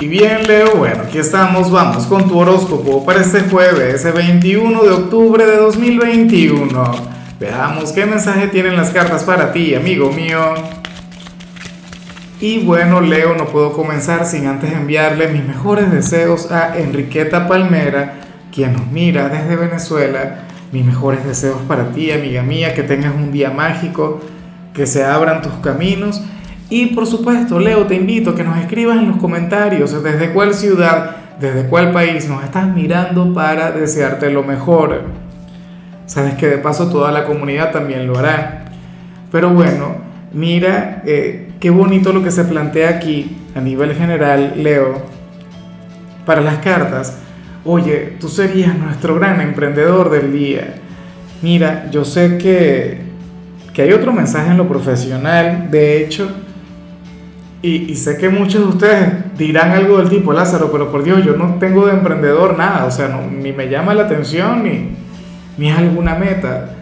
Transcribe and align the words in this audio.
Y 0.00 0.08
bien, 0.08 0.44
Leo, 0.48 0.74
bueno, 0.74 1.04
aquí 1.06 1.18
estamos, 1.18 1.70
vamos 1.70 2.06
con 2.06 2.28
tu 2.28 2.36
horóscopo 2.36 3.04
para 3.04 3.20
este 3.20 3.42
jueves, 3.42 3.94
ese 3.94 4.10
21 4.10 4.82
de 4.82 4.90
octubre 4.90 5.46
de 5.46 5.56
2021. 5.56 6.68
Veamos 7.38 7.92
qué 7.92 8.04
mensaje 8.04 8.48
tienen 8.48 8.76
las 8.76 8.90
cartas 8.90 9.22
para 9.22 9.52
ti, 9.52 9.72
amigo 9.76 10.10
mío. 10.10 10.54
Y 12.40 12.64
bueno, 12.64 13.00
Leo, 13.00 13.36
no 13.36 13.46
puedo 13.46 13.72
comenzar 13.72 14.26
sin 14.26 14.48
antes 14.48 14.72
enviarle 14.72 15.28
mis 15.28 15.46
mejores 15.46 15.92
deseos 15.92 16.50
a 16.50 16.76
Enriqueta 16.76 17.46
Palmera, 17.46 18.14
quien 18.52 18.72
nos 18.72 18.88
mira 18.88 19.28
desde 19.28 19.54
Venezuela. 19.54 20.40
Mis 20.72 20.84
mejores 20.84 21.24
deseos 21.24 21.60
para 21.68 21.92
ti, 21.92 22.10
amiga 22.10 22.42
mía, 22.42 22.74
que 22.74 22.82
tengas 22.82 23.14
un 23.14 23.30
día 23.30 23.50
mágico, 23.50 24.20
que 24.74 24.88
se 24.88 25.04
abran 25.04 25.40
tus 25.40 25.52
caminos 25.62 26.20
y 26.74 26.86
por 26.86 27.06
supuesto, 27.06 27.60
Leo, 27.60 27.86
te 27.86 27.94
invito 27.94 28.30
a 28.30 28.34
que 28.34 28.42
nos 28.42 28.58
escribas 28.58 28.98
en 28.98 29.06
los 29.06 29.18
comentarios 29.18 30.02
desde 30.02 30.32
cuál 30.32 30.54
ciudad, 30.54 31.14
desde 31.38 31.68
cuál 31.68 31.92
país 31.92 32.28
nos 32.28 32.42
estás 32.42 32.66
mirando 32.66 33.32
para 33.32 33.70
desearte 33.70 34.28
lo 34.28 34.42
mejor. 34.42 35.02
Sabes 36.06 36.34
que 36.34 36.48
de 36.48 36.58
paso 36.58 36.90
toda 36.90 37.12
la 37.12 37.26
comunidad 37.26 37.70
también 37.70 38.08
lo 38.08 38.18
hará. 38.18 38.64
Pero 39.30 39.50
bueno, 39.50 39.98
mira 40.32 41.04
eh, 41.06 41.52
qué 41.60 41.70
bonito 41.70 42.12
lo 42.12 42.24
que 42.24 42.32
se 42.32 42.42
plantea 42.42 42.88
aquí 42.88 43.36
a 43.54 43.60
nivel 43.60 43.94
general, 43.94 44.54
Leo. 44.56 45.00
Para 46.26 46.40
las 46.40 46.58
cartas, 46.58 47.18
oye, 47.64 48.16
tú 48.18 48.28
serías 48.28 48.76
nuestro 48.76 49.14
gran 49.14 49.40
emprendedor 49.40 50.10
del 50.10 50.32
día. 50.32 50.74
Mira, 51.40 51.88
yo 51.92 52.04
sé 52.04 52.36
que, 52.36 53.00
que 53.72 53.82
hay 53.82 53.92
otro 53.92 54.12
mensaje 54.12 54.50
en 54.50 54.56
lo 54.56 54.66
profesional, 54.66 55.70
de 55.70 56.02
hecho, 56.02 56.28
y, 57.66 57.94
sé 57.94 58.18
que 58.18 58.28
muchos 58.28 58.60
de 58.60 58.68
ustedes 58.68 59.38
dirán 59.38 59.70
algo 59.70 59.96
del 59.96 60.10
tipo, 60.10 60.34
Lázaro, 60.34 60.70
pero 60.70 60.92
por 60.92 61.02
Dios, 61.02 61.24
yo 61.24 61.34
no 61.34 61.54
tengo 61.54 61.86
de 61.86 61.94
emprendedor 61.94 62.58
nada, 62.58 62.84
o 62.84 62.90
sea, 62.90 63.08
ni 63.08 63.52
me 63.52 63.70
llama 63.70 63.94
la 63.94 64.02
atención, 64.02 64.64
ni, 64.64 64.90
ni 65.56 65.70
es 65.70 65.78
alguna 65.78 66.14
meta. 66.14 66.74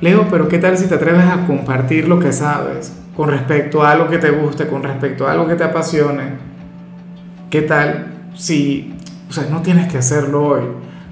Leo, 0.00 0.26
pero 0.28 0.48
¿qué 0.48 0.58
tal 0.58 0.76
si 0.76 0.88
te 0.88 0.96
atreves 0.96 1.24
a 1.24 1.46
compartir 1.46 2.08
lo 2.08 2.18
que 2.18 2.32
sabes 2.32 3.00
con 3.14 3.30
respecto 3.30 3.84
a 3.84 3.92
algo 3.92 4.08
que 4.08 4.18
te 4.18 4.30
guste, 4.30 4.66
con 4.66 4.82
respecto 4.82 5.28
a 5.28 5.32
algo 5.32 5.46
que 5.46 5.54
te 5.54 5.62
apasione? 5.62 6.32
¿Qué 7.48 7.62
tal 7.62 8.06
si, 8.34 8.92
o 9.30 9.32
sea, 9.32 9.44
no 9.48 9.62
tienes 9.62 9.86
que 9.86 9.98
hacerlo 9.98 10.46
hoy, 10.46 10.62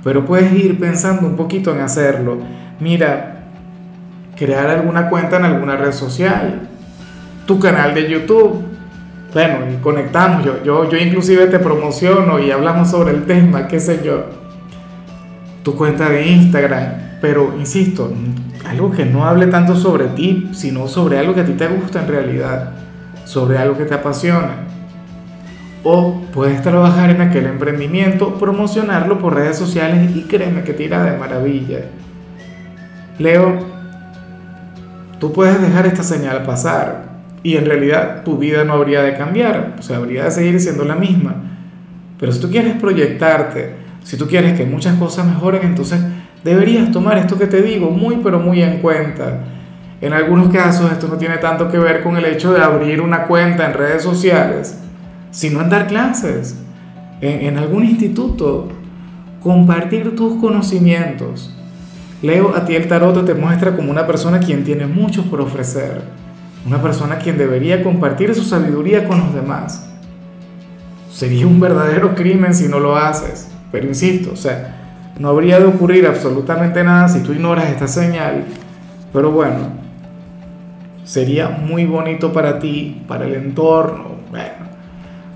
pero 0.03 0.27
puedes 0.27 0.53
ir 0.53 0.81
pensando 0.81 1.29
un 1.29 1.37
poquito 1.37 1.73
en 1.73 1.81
hacerlo? 1.81 2.39
Mira, 2.81 3.45
crear 4.37 4.67
alguna 4.67 5.09
cuenta 5.09 5.37
en 5.37 5.45
alguna 5.45 5.77
red 5.77 5.93
social, 5.93 6.71
tu 7.47 7.59
canal 7.59 7.95
de 7.95 8.11
YouTube. 8.11 8.65
Bueno, 9.33 9.57
y 9.73 9.83
conectamos, 9.83 10.45
yo, 10.45 10.63
yo, 10.63 10.89
yo 10.89 10.97
inclusive 10.97 11.47
te 11.47 11.59
promociono 11.59 12.39
y 12.39 12.51
hablamos 12.51 12.91
sobre 12.91 13.13
el 13.13 13.25
tema, 13.25 13.67
qué 13.67 13.81
sé 13.81 14.01
yo. 14.05 14.27
Tu 15.63 15.75
cuenta 15.75 16.09
de 16.09 16.27
Instagram, 16.29 17.19
pero 17.21 17.55
insisto, 17.59 18.13
algo 18.69 18.91
que 18.93 19.05
no 19.05 19.25
hable 19.25 19.47
tanto 19.49 19.75
sobre 19.75 20.07
ti, 20.09 20.51
sino 20.53 20.87
sobre 20.89 21.19
algo 21.19 21.35
que 21.35 21.41
a 21.41 21.45
ti 21.45 21.53
te 21.53 21.67
gusta 21.67 22.03
en 22.03 22.09
realidad, 22.09 22.71
sobre 23.25 23.59
algo 23.59 23.77
que 23.77 23.85
te 23.85 23.95
apasiona. 23.95 24.65
O 25.83 26.23
puedes 26.33 26.63
trabajar 26.63 27.11
en 27.11 27.21
aquel 27.21 27.47
emprendimiento, 27.47 28.35
promocionarlo 28.39 29.19
por 29.19 29.35
redes 29.35 29.59
sociales 29.59 30.15
y 30.17 30.23
créeme 30.23 30.63
que 30.63 30.73
tira 30.73 31.03
de 31.03 31.19
maravilla. 31.19 31.81
Leo, 33.19 33.59
tú 35.19 35.33
puedes 35.33 35.61
dejar 35.61 35.87
esta 35.87 36.03
señal 36.03 36.43
pasar, 36.45 37.14
y 37.45 37.59
en 37.59 37.67
realidad 37.67 38.25
tu 38.25 38.39
vida 38.39 38.65
no 38.65 38.73
habría 38.73 39.03
de 39.03 39.15
cambiar, 39.17 39.77
o 39.79 39.83
sea, 39.83 39.99
habría 39.99 40.25
de 40.25 40.31
seguir 40.31 40.59
siendo 40.59 40.85
la 40.85 40.97
misma. 40.97 41.35
Pero 42.19 42.33
si 42.33 42.41
tú 42.41 42.51
quieres 42.51 42.75
proyectarte, 42.81 43.75
si 44.03 44.17
tú 44.17 44.27
quieres 44.27 44.55
que 44.55 44.65
muchas 44.65 44.99
cosas 44.99 45.27
mejoren, 45.27 45.61
entonces 45.63 46.01
deberías 46.43 46.91
tomar 46.91 47.19
esto 47.19 47.39
que 47.39 47.47
te 47.47 47.61
digo 47.61 47.91
muy 47.91 48.21
pero 48.25 48.41
muy 48.41 48.63
en 48.63 48.79
cuenta. 48.79 49.45
En 50.01 50.15
algunos 50.15 50.49
casos 50.49 50.91
esto 50.91 51.07
no 51.07 51.19
tiene 51.19 51.37
tanto 51.37 51.71
que 51.71 51.79
ver 51.79 52.03
con 52.03 52.17
el 52.17 52.25
hecho 52.25 52.51
de 52.51 52.63
abrir 52.63 53.03
una 53.03 53.25
cuenta 53.25 53.67
en 53.67 53.75
redes 53.75 54.03
sociales, 54.03 54.79
sino 55.31 55.61
en 55.61 55.69
dar 55.69 55.87
clases, 55.87 56.59
en, 57.21 57.59
algún 57.59 57.85
instituto, 57.85 58.69
compartir 59.43 60.17
tus 60.17 60.41
conocimientos. 60.41 61.55
Leo, 62.23 62.57
a 62.57 62.65
ti 62.65 62.75
el 62.75 62.89
tarot 62.89 63.27
te 63.27 63.35
muestra 63.35 63.77
como 63.77 63.91
una 63.91 64.07
persona 64.07 64.39
quien 64.39 64.65
tiene 64.65 64.87
mucho 64.87 65.25
por 65.25 65.43
ofrecer 65.43 66.24
una 66.67 66.81
persona 66.81 67.19
quien 67.19 67.37
debería 67.37 67.83
compartir 67.83 68.35
su 68.35 68.43
sabiduría 68.43 69.07
con 69.07 69.19
los 69.19 69.35
demás. 69.35 69.87
Sería 71.13 71.47
un 71.47 71.61
verdadero 71.61 72.15
crimen 72.15 72.55
si 72.55 72.69
no 72.69 72.81
lo 72.81 72.97
haces. 72.97 73.49
Pero 73.71 73.87
insisto, 73.87 74.31
o 74.33 74.37
sea, 74.37 75.13
no 75.19 75.29
habría 75.29 75.59
de 75.59 75.67
ocurrir 75.67 76.07
absolutamente 76.07 76.83
nada 76.83 77.09
si 77.09 77.21
tú 77.21 77.33
ignoras 77.33 77.67
esta 77.67 77.87
señal. 77.87 78.45
Pero 79.13 79.31
bueno, 79.31 79.69
sería 81.05 81.49
muy 81.51 81.85
bonito 81.85 82.33
para 82.33 82.59
ti, 82.59 83.05
para 83.07 83.27
el 83.27 83.35
entorno, 83.35 84.17
bueno, 84.31 84.65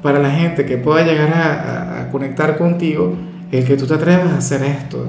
para 0.03 0.19
la 0.19 0.31
gente 0.31 0.65
que 0.65 0.79
pueda 0.79 1.05
llegar 1.05 1.33
a, 1.33 2.01
a 2.01 2.11
conectar 2.11 2.57
contigo, 2.57 3.15
el 3.53 3.65
que 3.65 3.77
tú 3.77 3.87
te 3.87 3.95
atrevas 3.95 4.33
a 4.33 4.39
hacer 4.39 4.63
esto. 4.63 5.07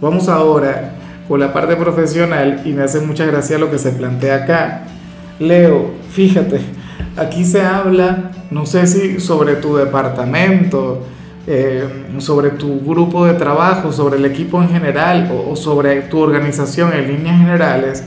Vamos 0.00 0.28
ahora 0.28 0.95
con 1.28 1.40
la 1.40 1.52
parte 1.52 1.76
profesional 1.76 2.62
y 2.64 2.72
me 2.72 2.82
hace 2.82 3.00
mucha 3.00 3.24
gracia 3.26 3.58
lo 3.58 3.70
que 3.70 3.78
se 3.78 3.90
plantea 3.92 4.36
acá. 4.36 4.82
Leo, 5.38 5.90
fíjate, 6.10 6.60
aquí 7.16 7.44
se 7.44 7.62
habla, 7.62 8.30
no 8.50 8.64
sé 8.66 8.86
si 8.86 9.20
sobre 9.20 9.56
tu 9.56 9.76
departamento, 9.76 11.02
eh, 11.46 11.84
sobre 12.18 12.50
tu 12.50 12.80
grupo 12.80 13.26
de 13.26 13.34
trabajo, 13.34 13.92
sobre 13.92 14.16
el 14.16 14.24
equipo 14.24 14.62
en 14.62 14.68
general 14.68 15.30
o, 15.48 15.56
sobre 15.56 16.02
tu 16.02 16.18
organización 16.20 16.92
en 16.92 17.08
líneas 17.08 17.38
generales, 17.38 18.04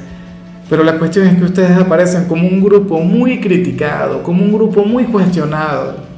pero 0.70 0.84
la 0.84 0.98
cuestión 0.98 1.28
es 1.28 1.38
que 1.38 1.46
ustedes 1.46 1.78
aparecen 1.78 2.26
como 2.26 2.48
un 2.48 2.62
grupo 2.64 3.00
muy 3.00 3.40
criticado, 3.40 4.24
como 4.24 4.44
un 4.44 4.54
grupo 4.54 4.84
muy 4.84 5.06
cuestionado. 5.06 6.10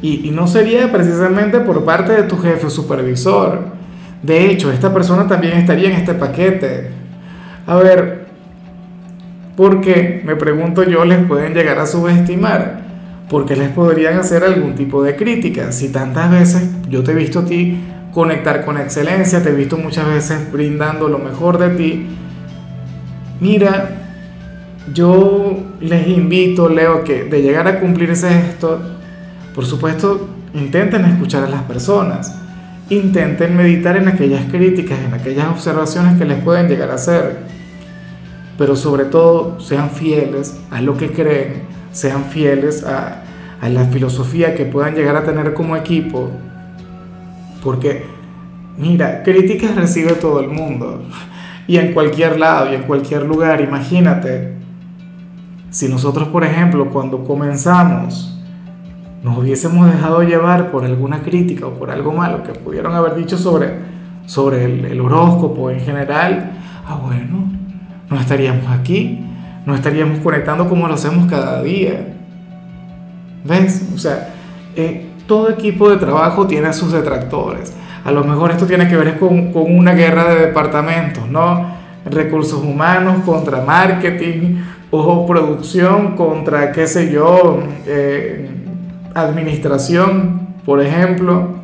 Y, 0.00 0.28
y 0.28 0.30
no 0.30 0.46
sería 0.46 0.90
precisamente 0.92 1.58
por 1.60 1.84
parte 1.84 2.12
de 2.12 2.22
tu 2.22 2.38
jefe 2.38 2.70
supervisor 2.70 3.77
de 4.22 4.50
hecho, 4.50 4.72
esta 4.72 4.92
persona 4.92 5.26
también 5.26 5.54
estaría 5.54 5.90
en 5.90 5.96
este 5.96 6.14
paquete. 6.14 6.90
A 7.66 7.76
ver, 7.76 8.26
¿por 9.56 9.80
qué, 9.80 10.22
me 10.24 10.34
pregunto 10.34 10.82
yo, 10.82 11.04
les 11.04 11.24
pueden 11.24 11.54
llegar 11.54 11.78
a 11.78 11.86
subestimar? 11.86 12.80
Porque 13.28 13.54
les 13.54 13.68
podrían 13.68 14.18
hacer 14.18 14.42
algún 14.42 14.74
tipo 14.74 15.02
de 15.02 15.14
crítica. 15.14 15.70
Si 15.70 15.90
tantas 15.90 16.30
veces 16.30 16.68
yo 16.88 17.04
te 17.04 17.12
he 17.12 17.14
visto 17.14 17.40
a 17.40 17.44
ti 17.44 17.78
conectar 18.12 18.64
con 18.64 18.78
excelencia, 18.78 19.42
te 19.42 19.50
he 19.50 19.54
visto 19.54 19.76
muchas 19.76 20.08
veces 20.08 20.50
brindando 20.50 21.08
lo 21.08 21.18
mejor 21.18 21.58
de 21.58 21.70
ti. 21.70 22.06
Mira, 23.40 23.90
yo 24.92 25.58
les 25.80 26.08
invito, 26.08 26.68
Leo, 26.68 27.04
que 27.04 27.24
de 27.24 27.42
llegar 27.42 27.68
a 27.68 27.78
cumplirse 27.78 28.36
esto, 28.36 28.80
por 29.54 29.64
supuesto, 29.64 30.28
intenten 30.54 31.04
escuchar 31.04 31.44
a 31.44 31.48
las 31.48 31.62
personas 31.62 32.34
intenten 32.90 33.56
meditar 33.56 33.96
en 33.96 34.08
aquellas 34.08 34.44
críticas, 34.46 34.98
en 34.98 35.14
aquellas 35.14 35.48
observaciones 35.48 36.18
que 36.18 36.24
les 36.24 36.42
pueden 36.42 36.68
llegar 36.68 36.90
a 36.90 36.94
hacer, 36.94 37.38
pero 38.56 38.76
sobre 38.76 39.04
todo 39.04 39.60
sean 39.60 39.90
fieles 39.90 40.58
a 40.70 40.80
lo 40.80 40.96
que 40.96 41.10
creen, 41.12 41.62
sean 41.92 42.24
fieles 42.24 42.84
a, 42.84 43.24
la 43.68 43.84
filosofía 43.86 44.54
que 44.54 44.64
puedan 44.64 44.94
llegar 44.94 45.16
a 45.16 45.24
tener 45.24 45.52
como 45.52 45.76
equipo, 45.76 46.30
porque 47.62 48.04
mira, 48.76 49.22
críticas 49.24 49.74
recibe 49.74 50.12
todo 50.12 50.40
el 50.40 50.48
mundo. 50.48 51.02
Y 51.66 51.76
en 51.76 51.92
cualquier 51.92 52.38
lado 52.38 52.72
y 52.72 52.76
en 52.76 52.84
cualquier 52.84 53.24
lugar, 53.24 53.60
imagínate. 53.60 54.54
Si 55.70 55.88
nosotros, 55.88 56.28
por 56.28 56.44
ejemplo, 56.44 56.88
cuando 56.88 57.24
comenzamos 57.24 58.37
nos 59.22 59.38
hubiésemos 59.38 59.90
dejado 59.90 60.22
llevar 60.22 60.70
por 60.70 60.84
alguna 60.84 61.22
crítica 61.22 61.66
o 61.66 61.74
por 61.74 61.90
algo 61.90 62.12
malo 62.12 62.42
que 62.42 62.52
pudieron 62.52 62.94
haber 62.94 63.16
dicho 63.16 63.36
sobre, 63.36 63.70
sobre 64.26 64.64
el, 64.64 65.00
horóscopo 65.00 65.70
en 65.70 65.80
general, 65.80 66.52
ah 66.86 67.00
bueno, 67.02 67.50
no 68.08 68.20
estaríamos 68.20 68.70
aquí, 68.70 69.24
no 69.66 69.74
estaríamos 69.74 70.20
conectando 70.20 70.68
como 70.68 70.86
lo 70.86 70.94
hacemos 70.94 71.26
cada 71.26 71.62
día. 71.62 72.14
¿Ves? 73.44 73.90
O 73.94 73.98
sea, 73.98 74.34
eh, 74.76 75.06
todo 75.26 75.50
equipo 75.50 75.90
de 75.90 75.96
trabajo 75.96 76.46
tiene 76.46 76.72
sus 76.72 76.92
detractores. 76.92 77.74
A 78.04 78.12
lo 78.12 78.24
mejor 78.24 78.50
esto 78.52 78.66
tiene 78.66 78.88
que 78.88 78.96
ver 78.96 79.18
con, 79.18 79.52
con 79.52 79.76
una 79.76 79.92
guerra 79.92 80.32
de 80.32 80.46
departamentos, 80.46 81.28
¿no? 81.28 81.76
Recursos 82.06 82.62
humanos 82.62 83.22
contra 83.24 83.62
marketing 83.62 84.56
o 84.90 85.26
producción 85.26 86.16
contra, 86.16 86.72
qué 86.72 86.86
sé 86.86 87.12
yo, 87.12 87.62
eh, 87.86 88.57
administración, 89.22 90.56
por 90.64 90.80
ejemplo. 90.80 91.58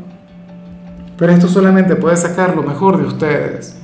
Pero 1.17 1.33
esto 1.33 1.49
solamente 1.49 1.97
puede 1.97 2.17
sacar 2.17 2.57
lo 2.57 2.63
mejor 2.63 2.99
de 2.99 3.07
ustedes. 3.07 3.81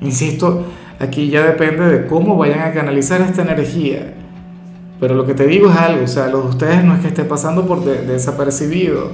Insisto, 0.00 0.64
aquí 0.98 1.28
ya 1.28 1.44
depende 1.44 1.86
de 1.86 2.06
cómo 2.06 2.36
vayan 2.36 2.60
a 2.60 2.72
canalizar 2.72 3.20
esta 3.20 3.42
energía. 3.42 4.14
Pero 4.98 5.14
lo 5.14 5.26
que 5.26 5.34
te 5.34 5.46
digo 5.46 5.70
es 5.70 5.76
algo, 5.76 6.04
o 6.04 6.08
sea, 6.08 6.28
lo 6.28 6.42
de 6.42 6.48
ustedes 6.48 6.82
no 6.82 6.94
es 6.94 7.00
que 7.00 7.08
esté 7.08 7.24
pasando 7.24 7.66
por 7.66 7.84
desapercibido. 7.84 9.10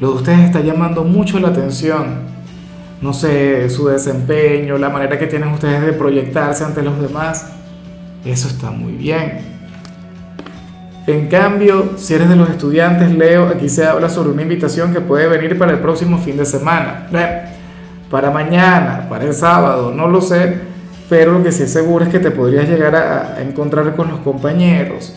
Lo 0.00 0.10
de 0.10 0.14
ustedes 0.16 0.40
está 0.40 0.60
llamando 0.60 1.04
mucho 1.04 1.38
la 1.38 1.48
atención. 1.48 2.30
No 3.00 3.14
sé, 3.14 3.70
su 3.70 3.86
desempeño, 3.88 4.76
la 4.76 4.90
manera 4.90 5.18
que 5.18 5.26
tienen 5.26 5.48
ustedes 5.48 5.80
de 5.82 5.92
proyectarse 5.94 6.64
ante 6.64 6.82
los 6.82 7.00
demás. 7.00 7.50
Eso 8.24 8.48
está 8.48 8.70
muy 8.70 8.92
bien. 8.92 9.59
En 11.10 11.28
cambio, 11.28 11.92
si 11.96 12.14
eres 12.14 12.28
de 12.28 12.36
los 12.36 12.48
estudiantes, 12.50 13.10
Leo, 13.10 13.48
aquí 13.48 13.68
se 13.68 13.84
habla 13.84 14.08
sobre 14.08 14.30
una 14.30 14.42
invitación 14.42 14.92
que 14.92 15.00
puede 15.00 15.26
venir 15.28 15.58
para 15.58 15.72
el 15.72 15.78
próximo 15.78 16.18
fin 16.18 16.36
de 16.36 16.44
semana. 16.44 17.08
Para 18.10 18.30
mañana, 18.30 19.06
para 19.08 19.24
el 19.24 19.34
sábado, 19.34 19.92
no 19.94 20.08
lo 20.08 20.20
sé 20.20 20.70
pero 21.10 21.32
lo 21.32 21.42
que 21.42 21.50
sí 21.50 21.64
es 21.64 21.72
seguro 21.72 22.04
es 22.04 22.10
que 22.10 22.20
te 22.20 22.30
podrías 22.30 22.68
llegar 22.68 22.94
a, 22.94 23.42
encontrar 23.42 23.96
con 23.96 24.08
los 24.08 24.20
compañeros 24.20 25.12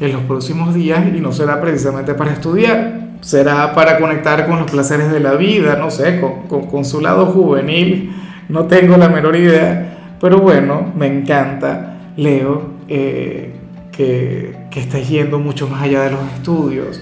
en 0.00 0.12
los 0.12 0.22
próximos 0.22 0.74
días 0.74 1.04
y 1.06 1.20
no 1.20 1.32
será 1.32 1.60
precisamente 1.60 2.14
para 2.14 2.32
estudiar, 2.32 3.10
será 3.20 3.72
para 3.72 3.98
conectar 3.98 4.44
con 4.46 4.58
los 4.58 4.70
placeres 4.70 5.10
de 5.12 5.20
la 5.20 5.34
vida, 5.34 5.76
no 5.76 5.90
sé, 5.92 6.20
con, 6.20 6.84
su 6.84 7.00
lado 7.00 7.26
juvenil, 7.26 8.12
no 8.48 8.64
tengo 8.64 8.96
la 8.96 9.08
menor 9.08 9.36
idea, 9.36 10.16
pero 10.20 10.40
bueno, 10.40 10.92
me 10.96 11.06
encanta, 11.06 11.94
Leo, 12.16 12.62
eh, 12.88 13.54
que, 13.92 14.65
que 14.84 15.04
yendo 15.04 15.38
mucho 15.38 15.68
más 15.68 15.82
allá 15.82 16.02
de 16.02 16.10
los 16.12 16.32
estudios, 16.34 17.00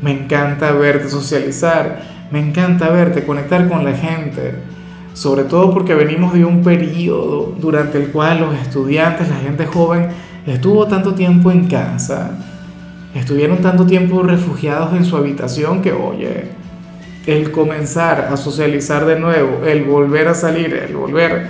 me 0.00 0.12
encanta 0.12 0.72
verte 0.72 1.08
socializar, 1.08 2.02
me 2.30 2.40
encanta 2.40 2.90
verte 2.90 3.24
conectar 3.24 3.68
con 3.68 3.84
la 3.84 3.92
gente 3.92 4.54
sobre 5.16 5.44
todo 5.44 5.72
porque 5.72 5.94
venimos 5.94 6.34
de 6.34 6.44
un 6.44 6.62
periodo 6.62 7.54
durante 7.58 7.96
el 7.96 8.10
cual 8.10 8.40
los 8.40 8.54
estudiantes, 8.54 9.30
la 9.30 9.36
gente 9.36 9.64
joven, 9.64 10.08
estuvo 10.46 10.86
tanto 10.86 11.14
tiempo 11.14 11.50
en 11.50 11.68
casa, 11.68 12.32
estuvieron 13.14 13.62
tanto 13.62 13.86
tiempo 13.86 14.22
refugiados 14.22 14.92
en 14.92 15.06
su 15.06 15.16
habitación 15.16 15.80
que, 15.80 15.94
oye, 15.94 16.50
el 17.26 17.50
comenzar 17.50 18.28
a 18.30 18.36
socializar 18.36 19.06
de 19.06 19.18
nuevo, 19.18 19.64
el 19.64 19.84
volver 19.84 20.28
a 20.28 20.34
salir, 20.34 20.74
el 20.74 20.94
volver 20.94 21.46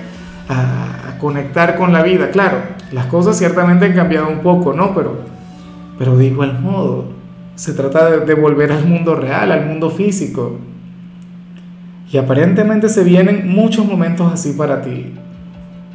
a, 0.48 1.18
conectar 1.18 1.76
con 1.76 1.94
la 1.94 2.02
vida, 2.02 2.30
claro, 2.30 2.58
las 2.92 3.06
cosas 3.06 3.38
ciertamente 3.38 3.86
han 3.86 3.94
cambiado 3.94 4.28
un 4.28 4.40
poco, 4.40 4.74
¿no? 4.74 4.94
Pero, 4.94 5.22
pero 5.98 6.16
de 6.16 6.26
igual 6.26 6.60
modo, 6.60 7.06
se 7.54 7.72
trata 7.72 8.20
de 8.20 8.34
volver 8.34 8.70
al 8.72 8.86
mundo 8.86 9.14
real, 9.14 9.50
al 9.50 9.66
mundo 9.66 9.90
físico. 9.90 10.58
Y 12.12 12.18
aparentemente 12.18 12.88
se 12.88 13.02
vienen 13.02 13.48
muchos 13.48 13.86
momentos 13.86 14.32
así 14.32 14.52
para 14.52 14.82
ti. 14.82 15.14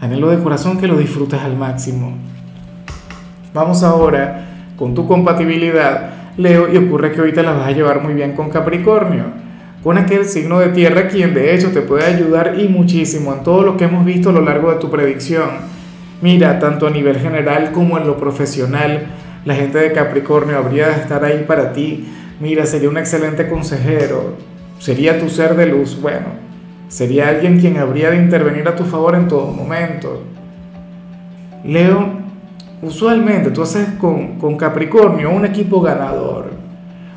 Anhelo 0.02 0.30
de 0.30 0.42
corazón 0.42 0.80
que 0.80 0.88
lo 0.88 0.98
disfrutes 0.98 1.40
al 1.40 1.56
máximo. 1.56 2.18
Vamos 3.54 3.84
ahora 3.84 4.48
con 4.76 4.96
tu 4.96 5.08
compatibilidad, 5.08 6.10
Leo, 6.38 6.74
y 6.74 6.78
ocurre 6.78 7.12
que 7.12 7.20
ahorita 7.20 7.44
la 7.44 7.52
vas 7.52 7.68
a 7.68 7.72
llevar 7.72 8.02
muy 8.02 8.16
bien 8.16 8.34
con 8.34 8.50
Capricornio, 8.50 9.26
con 9.84 9.98
aquel 9.98 10.26
signo 10.26 10.60
de 10.60 10.70
tierra 10.70 11.08
quien 11.08 11.34
de 11.36 11.54
hecho 11.54 11.72
te 11.72 11.82
puede 11.82 12.06
ayudar 12.06 12.56
y 12.60 12.68
muchísimo 12.68 13.34
en 13.34 13.44
todo 13.44 13.62
lo 13.62 13.78
que 13.78 13.86
hemos 13.86 14.04
visto 14.04 14.30
a 14.30 14.34
lo 14.34 14.42
largo 14.42 14.72
de 14.72 14.80
tu 14.80 14.90
predicción. 14.90 15.50
Mira, 16.22 16.60
tanto 16.60 16.88
a 16.88 16.90
nivel 16.90 17.18
general 17.18 17.72
como 17.72 17.98
en 17.98 18.08
lo 18.08 18.18
profesional, 18.18 19.08
la 19.46 19.56
gente 19.56 19.80
de 19.80 19.92
Capricornio 19.92 20.58
habría 20.58 20.88
de 20.90 21.02
estar 21.02 21.24
ahí 21.26 21.46
para 21.48 21.74
ti. 21.74 22.08
Mira, 22.40 22.66
sería 22.66 22.90
un 22.90 22.98
excelente 22.98 23.48
consejero, 23.48 24.36
sería 24.80 25.20
tu 25.20 25.30
ser 25.30 25.56
de 25.56 25.68
luz, 25.68 26.00
bueno, 26.02 26.28
sería 26.88 27.30
alguien 27.30 27.60
quien 27.60 27.78
habría 27.78 28.12
de 28.12 28.18
intervenir 28.18 28.68
a 28.68 28.76
tu 28.76 28.84
favor 28.84 29.16
en 29.16 29.28
todo 29.28 29.48
momento. 29.52 30.24
Leo, 31.64 32.20
usualmente 32.82 33.52
tú 33.52 33.62
haces 33.62 33.90
con, 34.00 34.40
con 34.40 34.58
Capricornio 34.58 35.30
un 35.30 35.46
equipo 35.46 35.82
ganador. 35.82 36.52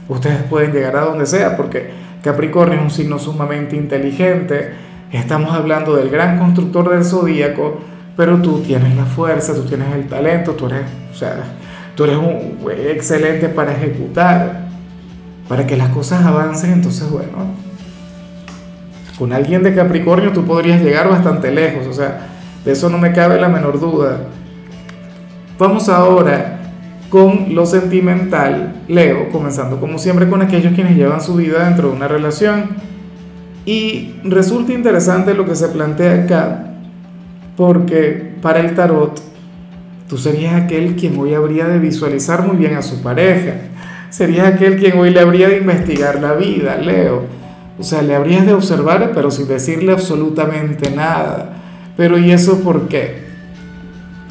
Ustedes 0.08 0.42
pueden 0.42 0.72
llegar 0.72 0.96
a 0.96 1.06
donde 1.06 1.24
sea 1.24 1.56
porque 1.56 1.90
Capricornio 2.22 2.78
es 2.78 2.82
un 2.82 2.90
signo 2.90 3.18
sumamente 3.18 3.76
inteligente. 3.76 4.72
Estamos 5.12 5.52
hablando 5.52 5.96
del 5.96 6.10
gran 6.10 6.38
constructor 6.38 6.90
del 6.90 7.04
zodíaco, 7.04 7.78
pero 8.16 8.38
tú 8.42 8.60
tienes 8.60 8.94
la 8.96 9.04
fuerza, 9.04 9.54
tú 9.54 9.62
tienes 9.62 9.94
el 9.94 10.06
talento, 10.06 10.52
tú 10.52 10.66
eres, 10.66 10.82
o 11.10 11.14
sea, 11.14 11.36
tú 11.94 12.04
eres 12.04 12.16
un, 12.16 12.58
excelente 12.88 13.48
para 13.48 13.72
ejecutar 13.72 14.64
para 15.48 15.66
que 15.66 15.76
las 15.76 15.90
cosas 15.90 16.24
avancen, 16.24 16.72
entonces 16.72 17.08
bueno, 17.10 17.28
con 19.18 19.32
alguien 19.32 19.62
de 19.62 19.74
Capricornio 19.74 20.32
tú 20.32 20.44
podrías 20.44 20.82
llegar 20.82 21.08
bastante 21.08 21.50
lejos, 21.50 21.86
o 21.86 21.92
sea, 21.92 22.28
de 22.64 22.72
eso 22.72 22.88
no 22.88 22.98
me 22.98 23.12
cabe 23.12 23.40
la 23.40 23.48
menor 23.48 23.78
duda. 23.78 24.20
Vamos 25.58 25.88
ahora 25.88 26.58
con 27.10 27.54
lo 27.54 27.66
sentimental, 27.66 28.74
Leo, 28.88 29.28
comenzando 29.30 29.78
como 29.78 29.98
siempre 29.98 30.28
con 30.28 30.42
aquellos 30.42 30.72
quienes 30.72 30.96
llevan 30.96 31.20
su 31.20 31.36
vida 31.36 31.64
dentro 31.64 31.90
de 31.90 31.96
una 31.96 32.08
relación. 32.08 32.70
Y 33.66 34.16
resulta 34.24 34.72
interesante 34.72 35.32
lo 35.34 35.44
que 35.44 35.54
se 35.54 35.68
plantea 35.68 36.24
acá, 36.24 36.74
porque 37.56 38.34
para 38.42 38.60
el 38.60 38.74
tarot, 38.74 39.20
tú 40.08 40.18
serías 40.18 40.54
aquel 40.54 40.96
quien 40.96 41.18
hoy 41.18 41.34
habría 41.34 41.66
de 41.66 41.78
visualizar 41.78 42.46
muy 42.46 42.56
bien 42.56 42.74
a 42.74 42.82
su 42.82 43.02
pareja 43.02 43.54
serías 44.14 44.46
aquel 44.46 44.76
quien 44.76 44.96
hoy 44.96 45.10
le 45.10 45.18
habría 45.18 45.48
de 45.48 45.58
investigar 45.58 46.20
la 46.20 46.34
vida, 46.34 46.76
Leo. 46.76 47.24
O 47.80 47.82
sea, 47.82 48.00
le 48.00 48.14
habrías 48.14 48.46
de 48.46 48.54
observar, 48.54 49.10
pero 49.12 49.32
sin 49.32 49.48
decirle 49.48 49.90
absolutamente 49.90 50.92
nada. 50.92 51.56
Pero 51.96 52.16
¿y 52.16 52.30
eso 52.30 52.60
por 52.60 52.86
qué? 52.86 53.24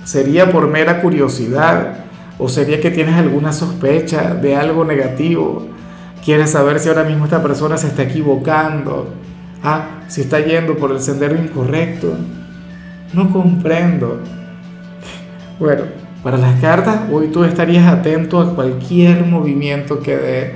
¿Sería 0.05 0.49
por 0.53 0.69
mera 0.69 1.01
curiosidad? 1.01 1.97
¿O 2.39 2.47
sería 2.47 2.79
que 2.79 2.91
tienes 2.91 3.15
alguna 3.15 3.51
sospecha 3.51 4.33
de 4.33 4.55
algo 4.55 4.85
negativo? 4.85 5.67
¿Quieres 6.23 6.51
saber 6.51 6.79
si 6.79 6.87
ahora 6.87 7.03
mismo 7.03 7.25
esta 7.25 7.43
persona 7.43 7.77
se 7.77 7.87
está 7.87 8.03
equivocando? 8.03 9.13
Ah, 9.61 10.03
si 10.07 10.21
está 10.21 10.39
yendo 10.39 10.77
por 10.77 10.91
el 10.91 11.01
sendero 11.01 11.35
incorrecto. 11.35 12.15
No 13.11 13.29
comprendo. 13.33 14.21
Bueno, 15.59 15.83
para 16.23 16.37
las 16.37 16.59
cartas, 16.59 17.01
hoy 17.11 17.27
tú 17.27 17.43
estarías 17.43 17.85
atento 17.87 18.39
a 18.39 18.55
cualquier 18.55 19.25
movimiento 19.25 19.99
que 19.99 20.15
dé. 20.15 20.53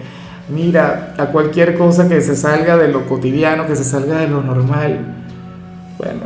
Mira, 0.50 1.14
a 1.18 1.26
cualquier 1.26 1.78
cosa 1.78 2.08
que 2.08 2.22
se 2.22 2.36
salga 2.36 2.78
de 2.78 2.88
lo 2.88 3.06
cotidiano, 3.06 3.68
que 3.68 3.76
se 3.76 3.84
salga 3.84 4.20
de 4.20 4.28
lo 4.28 4.42
normal. 4.42 5.16
Bueno, 5.98 6.22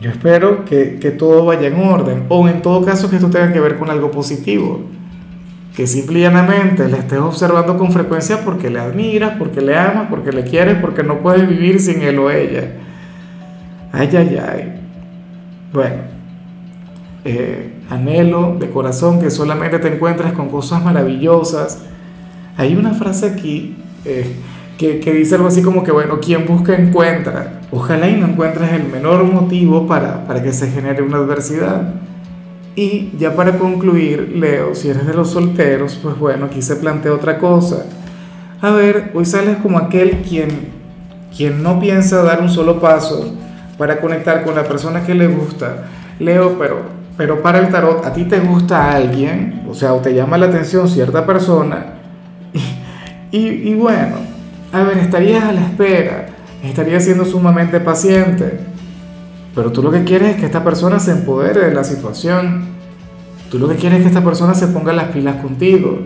yo 0.00 0.10
espero 0.10 0.64
que, 0.66 0.98
que 1.00 1.10
todo 1.10 1.46
vaya 1.46 1.68
en 1.68 1.80
orden. 1.80 2.24
O 2.28 2.46
en 2.46 2.60
todo 2.60 2.84
caso 2.84 3.08
que 3.08 3.16
esto 3.16 3.30
tenga 3.30 3.52
que 3.52 3.60
ver 3.60 3.78
con 3.78 3.88
algo 3.90 4.10
positivo. 4.10 4.84
Que 5.74 5.86
simple 5.88 6.20
y 6.20 6.22
le 6.22 6.98
estés 6.98 7.18
observando 7.18 7.76
con 7.76 7.90
frecuencia 7.90 8.44
porque 8.44 8.70
le 8.70 8.78
admiras, 8.78 9.32
porque 9.38 9.60
le 9.60 9.76
amas, 9.76 10.06
porque 10.08 10.30
le 10.30 10.44
quieres, 10.44 10.76
porque 10.80 11.02
no 11.02 11.18
puedes 11.18 11.48
vivir 11.48 11.80
sin 11.80 12.02
él 12.02 12.18
o 12.18 12.30
ella. 12.30 12.70
Ay, 13.90 14.08
ay, 14.14 14.38
ay. 14.38 14.80
Bueno, 15.72 15.96
eh, 17.24 17.72
anhelo 17.88 18.56
de 18.58 18.68
corazón 18.70 19.20
que 19.20 19.30
solamente 19.30 19.78
te 19.78 19.88
encuentres 19.88 20.32
con 20.32 20.48
cosas 20.48 20.84
maravillosas. 20.84 21.80
Hay 22.56 22.76
una 22.76 22.94
frase 22.94 23.26
aquí 23.26 23.76
eh, 24.04 24.36
que, 24.78 25.00
que, 25.00 25.12
dice 25.12 25.36
algo 25.36 25.48
así 25.48 25.62
como 25.62 25.82
que, 25.84 25.92
bueno, 25.92 26.20
quien 26.20 26.46
busca 26.46 26.74
encuentra. 26.74 27.60
Ojalá 27.70 28.08
y 28.08 28.16
no 28.16 28.26
encuentres 28.26 28.72
el 28.72 28.84
menor 28.84 29.24
motivo 29.24 29.86
para, 29.86 30.26
para 30.26 30.42
que 30.42 30.52
se 30.52 30.70
genere 30.70 31.02
una 31.02 31.18
adversidad. 31.18 31.94
Y 32.76 33.12
ya 33.18 33.36
para 33.36 33.56
concluir, 33.58 34.32
Leo, 34.36 34.74
si 34.74 34.88
eres 34.88 35.06
de 35.06 35.14
los 35.14 35.30
solteros, 35.30 35.98
pues 36.02 36.18
bueno, 36.18 36.46
aquí 36.46 36.60
se 36.60 36.76
plantea 36.76 37.12
otra 37.12 37.38
cosa. 37.38 37.86
A 38.60 38.70
ver, 38.70 39.12
hoy 39.14 39.24
sales 39.24 39.58
como 39.58 39.78
aquel 39.78 40.22
quien, 40.28 40.48
quien 41.34 41.62
no 41.62 41.78
piensa 41.78 42.22
dar 42.22 42.40
un 42.40 42.48
solo 42.48 42.80
paso 42.80 43.32
para 43.78 44.00
conectar 44.00 44.44
con 44.44 44.56
la 44.56 44.64
persona 44.64 45.04
que 45.04 45.14
le 45.14 45.28
gusta. 45.28 45.84
Leo, 46.18 46.58
pero 46.58 47.03
pero 47.16 47.42
para 47.42 47.58
el 47.58 47.68
tarot, 47.68 48.04
a 48.04 48.12
ti 48.12 48.24
te 48.24 48.40
gusta 48.40 48.92
alguien, 48.92 49.62
o 49.68 49.74
sea, 49.74 49.94
o 49.94 49.98
te 49.98 50.14
llama 50.14 50.36
la 50.38 50.46
atención 50.46 50.88
cierta 50.88 51.24
persona, 51.24 51.94
y, 53.30 53.74
bueno, 53.74 54.14
a 54.72 54.82
ver, 54.84 54.98
estarías 54.98 55.42
a 55.44 55.52
la 55.52 55.62
espera, 55.62 56.26
estarías 56.62 57.04
siendo 57.04 57.24
sumamente 57.24 57.80
paciente, 57.80 58.60
pero 59.56 59.72
tú 59.72 59.82
lo 59.82 59.90
que 59.90 60.04
quieres 60.04 60.30
es 60.30 60.36
que 60.36 60.46
esta 60.46 60.62
persona 60.62 61.00
se 61.00 61.10
empodere 61.10 61.66
de 61.66 61.74
la 61.74 61.82
situación, 61.82 62.66
tú 63.50 63.58
lo 63.58 63.68
que 63.68 63.74
quieres 63.74 63.98
es 63.98 64.04
que 64.04 64.08
esta 64.08 64.22
persona 64.22 64.54
se 64.54 64.68
ponga 64.68 64.92
las 64.92 65.08
pilas 65.08 65.42
contigo, 65.42 66.00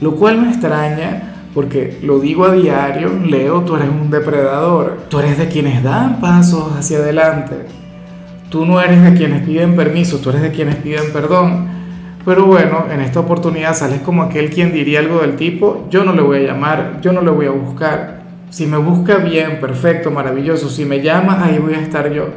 lo 0.00 0.16
cual 0.16 0.40
me 0.40 0.50
extraña 0.50 1.26
porque 1.54 1.98
lo 2.02 2.20
digo 2.20 2.44
a 2.44 2.52
diario, 2.52 3.10
Leo, 3.24 3.62
tú 3.62 3.76
eres 3.76 3.88
un 3.88 4.10
depredador, 4.10 4.98
tú 5.08 5.18
eres 5.18 5.38
de 5.38 5.48
quienes 5.48 5.82
dan 5.82 6.20
pasos 6.20 6.72
hacia 6.76 6.98
adelante 6.98 7.79
Tú 8.50 8.66
no 8.66 8.80
eres 8.80 9.02
de 9.02 9.14
quienes 9.14 9.42
piden 9.44 9.76
permiso, 9.76 10.18
tú 10.18 10.30
eres 10.30 10.42
de 10.42 10.50
quienes 10.50 10.76
piden 10.76 11.12
perdón. 11.12 11.68
Pero 12.24 12.44
bueno, 12.44 12.86
en 12.92 13.00
esta 13.00 13.20
oportunidad 13.20 13.74
sales 13.74 14.00
como 14.00 14.22
aquel 14.22 14.50
quien 14.50 14.72
diría 14.72 14.98
algo 14.98 15.20
del 15.20 15.36
tipo, 15.36 15.86
yo 15.88 16.04
no 16.04 16.12
le 16.12 16.20
voy 16.20 16.38
a 16.38 16.48
llamar, 16.48 17.00
yo 17.00 17.12
no 17.12 17.22
le 17.22 17.30
voy 17.30 17.46
a 17.46 17.50
buscar. 17.50 18.20
Si 18.50 18.66
me 18.66 18.76
busca 18.76 19.16
bien, 19.16 19.60
perfecto, 19.60 20.10
maravilloso. 20.10 20.68
Si 20.68 20.84
me 20.84 21.00
llama, 21.00 21.44
ahí 21.44 21.58
voy 21.58 21.74
a 21.74 21.80
estar 21.80 22.12
yo. 22.12 22.30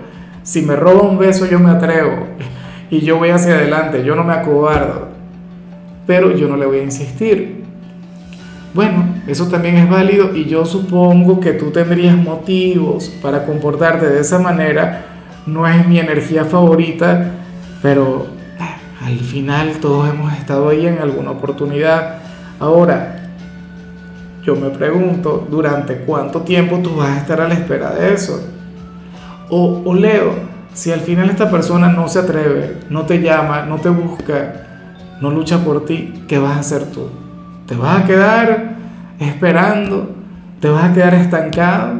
Si 0.44 0.62
me 0.62 0.76
roba 0.76 1.02
un 1.02 1.18
beso, 1.18 1.48
yo 1.48 1.60
me 1.60 1.72
atrevo. 1.72 2.28
y 2.92 3.02
yo 3.02 3.18
voy 3.18 3.30
hacia 3.30 3.56
adelante, 3.56 4.04
yo 4.04 4.16
no 4.16 4.24
me 4.24 4.34
acobardo, 4.34 5.08
pero 6.06 6.36
yo 6.38 6.48
no 6.48 6.58
le 6.58 6.68
voy 6.68 6.78
a 6.78 6.84
insistir. 6.84 7.64
Bueno, 8.74 9.16
eso 9.28 9.48
también 9.48 9.78
es 9.78 9.90
válido 9.90 10.36
y 10.36 10.46
yo 10.46 10.66
supongo 10.66 11.40
que 11.40 11.54
tú 11.54 11.72
tendrías 11.72 12.16
motivos 12.16 13.10
para 13.22 13.46
comportarte 13.46 14.08
de 14.08 14.22
esa 14.22 14.38
manera. 14.40 15.06
No 15.46 15.68
es 15.68 15.88
mi 15.88 16.00
energía 16.00 16.46
favorita, 16.46 17.32
pero 17.82 18.28
ah, 18.60 18.78
al 19.06 19.20
final 19.20 19.74
todos 19.82 20.10
hemos 20.10 20.34
estado 20.34 20.70
ahí 20.70 20.88
en 20.88 21.00
alguna 21.00 21.32
oportunidad. 21.32 22.20
Ahora, 22.60 23.32
yo 24.44 24.56
me 24.56 24.70
pregunto, 24.70 25.48
¿durante 25.50 25.98
cuánto 25.98 26.42
tiempo 26.42 26.80
tú 26.80 26.96
vas 26.96 27.10
a 27.10 27.18
estar 27.18 27.42
a 27.42 27.48
la 27.48 27.54
espera 27.54 27.92
de 27.92 28.14
eso? 28.14 28.42
O, 29.50 29.82
o 29.86 29.94
Leo, 29.94 30.34
si 30.74 30.92
al 30.92 31.02
final 31.02 31.30
esta 31.30 31.50
persona 31.50 31.90
no 31.90 32.08
se 32.08 32.20
atreve, 32.20 32.80
no 32.90 33.04
te 33.04 33.22
llama, 33.22 33.64
no 33.66 33.78
te 33.78 33.90
busca, 33.90 34.54
no 35.22 35.30
lucha 35.30 35.60
por 35.60 35.86
ti, 35.86 36.24
¿qué 36.28 36.40
vas 36.40 36.58
a 36.58 36.60
hacer 36.60 36.86
tú? 36.92 37.10
¿Te 37.68 37.76
vas 37.76 38.04
a 38.04 38.06
quedar 38.06 38.76
esperando? 39.20 40.16
¿Te 40.60 40.70
vas 40.70 40.92
a 40.92 40.94
quedar 40.94 41.14
estancado? 41.14 41.94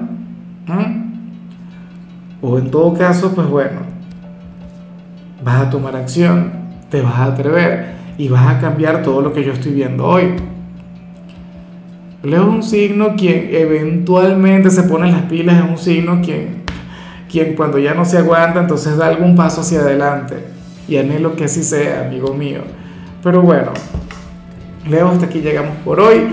¿Mm? 0.68 1.03
O 2.44 2.60
en 2.60 2.70
todo 2.70 2.94
caso, 2.94 3.34
pues 3.34 3.48
bueno, 3.48 3.80
vas 5.44 5.62
a 5.62 5.70
tomar 5.70 5.96
acción, 5.96 6.52
te 6.90 7.02
vas 7.02 7.16
a 7.16 7.26
atrever 7.26 7.94
y 8.18 8.28
vas 8.28 8.48
a 8.48 8.60
cambiar 8.60 9.02
todo 9.02 9.22
lo 9.22 9.32
que 9.32 9.46
yo 9.46 9.54
estoy 9.54 9.72
viendo 9.72 10.06
hoy. 10.06 10.36
Leo 12.22 12.42
es 12.44 12.48
un 12.50 12.64
signo 12.64 13.16
quien 13.16 13.48
eventualmente 13.52 14.70
se 14.70 14.84
pone 14.84 15.12
las 15.12 15.24
pilas, 15.24 15.64
es 15.64 15.70
un 15.70 15.78
signo 15.78 16.22
quien 16.22 16.64
quien 17.34 17.56
cuando 17.56 17.80
ya 17.80 17.96
no 17.96 18.06
se 18.06 18.20
aguanta, 18.20 18.60
entonces 18.60 18.96
da 18.96 19.08
algún 19.08 19.36
paso 19.36 19.62
hacia 19.62 19.80
adelante. 19.80 20.36
Y 20.88 20.98
anhelo 20.98 21.36
que 21.36 21.46
así 21.46 21.64
sea, 21.64 22.06
amigo 22.06 22.36
mío. 22.36 22.60
Pero 23.24 23.42
bueno, 23.42 23.72
Leo, 24.88 25.08
hasta 25.08 25.26
aquí 25.26 25.40
llegamos 25.40 25.76
por 25.84 26.00
hoy. 26.00 26.28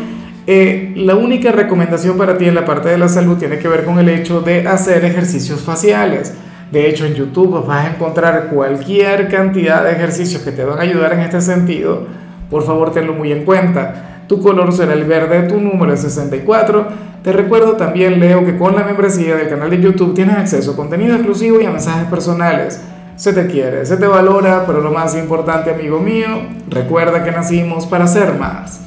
Eh, 0.47 0.92
la 0.97 1.14
única 1.14 1.52
recomendación 1.52 2.16
para 2.16 2.37
ti 2.37 2.47
en 2.47 2.54
la 2.54 2.64
parte 2.64 2.88
de 2.88 2.99
la 2.99 3.09
salud 3.09 3.37
tiene 3.37 3.59
que 3.59 3.68
ver 3.68 3.85
con 3.85 3.99
el 3.99 4.09
hecho 4.09 4.40
de 4.40 4.66
hacer 4.66 5.04
ejercicios 5.04 5.61
faciales. 5.61 6.35
De 6.73 6.88
hecho, 6.88 7.04
en 7.04 7.14
YouTube 7.14 7.66
vas 7.66 7.87
a 7.87 7.90
encontrar 7.90 8.49
cualquier 8.49 9.28
cantidad 9.28 9.85
de 9.85 9.92
ejercicios 9.92 10.42
que 10.42 10.52
te 10.52 10.64
van 10.64 10.78
a 10.78 10.82
ayudar 10.82 11.12
en 11.12 11.20
este 11.20 11.40
sentido. 11.40 12.06
Por 12.49 12.64
favor, 12.64 12.92
tenlo 12.92 13.12
muy 13.12 13.32
en 13.32 13.44
cuenta. 13.44 14.23
Tu 14.26 14.40
color 14.40 14.73
será 14.73 14.92
el 14.92 15.04
verde, 15.04 15.42
tu 15.49 15.61
número 15.61 15.92
es 15.92 16.00
64 16.00 17.11
te 17.23 17.32
recuerdo 17.32 17.75
también, 17.75 18.18
Leo, 18.18 18.47
que 18.47 18.56
con 18.56 18.75
la 18.75 18.82
membresía 18.82 19.37
del 19.37 19.50
canal 19.50 19.68
de 19.68 19.78
YouTube 19.78 20.14
tienes 20.14 20.37
acceso 20.37 20.73
a 20.73 20.76
contenido 20.76 21.14
exclusivo 21.14 21.61
y 21.61 21.66
a 21.66 21.70
mensajes 21.70 22.09
personales. 22.09 22.80
Se 23.16 23.35
te 23.35 23.47
quiere, 23.47 23.85
se 23.85 23.99
te 23.99 24.06
valora, 24.06 24.64
pero 24.66 24.80
lo 24.80 24.90
más 24.90 25.14
importante, 25.14 25.70
amigo 25.70 26.00
mío, 26.00 26.28
recuerda 26.70 27.23
que 27.23 27.30
nacimos 27.30 27.87
para 27.87 28.06
ser 28.06 28.38
más. 28.38 28.78